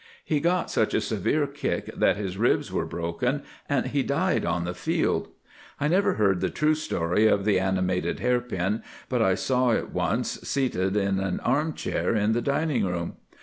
He 0.25 0.39
got 0.39 0.71
such 0.71 0.95
a 0.95 0.99
severe 0.99 1.45
kick 1.45 1.95
that 1.95 2.17
his 2.17 2.35
ribs 2.35 2.71
were 2.73 2.87
broken, 2.87 3.43
and 3.69 3.85
he 3.85 4.01
died 4.01 4.45
on 4.47 4.63
the 4.63 4.73
field. 4.73 5.27
I 5.79 5.87
never 5.89 6.13
heard 6.15 6.41
the 6.41 6.49
true 6.49 6.73
story 6.73 7.27
of 7.27 7.45
the 7.45 7.59
'Animated 7.59 8.19
Hairpin,' 8.19 8.81
but 9.09 9.21
I 9.21 9.35
saw 9.35 9.69
it 9.69 9.91
once 9.91 10.41
seated 10.41 10.97
in 10.97 11.19
an 11.19 11.39
armchair 11.41 12.15
in 12.15 12.31
the 12.31 12.41
dining 12.41 12.83
room. 12.83 13.17